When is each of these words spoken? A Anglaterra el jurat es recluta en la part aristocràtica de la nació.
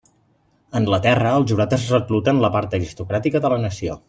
A 0.71 0.79
Anglaterra 0.79 1.35
el 1.41 1.45
jurat 1.51 1.77
es 1.79 1.85
recluta 1.97 2.35
en 2.37 2.43
la 2.47 2.53
part 2.57 2.77
aristocràtica 2.79 3.45
de 3.47 3.55
la 3.57 3.63
nació. 3.69 3.99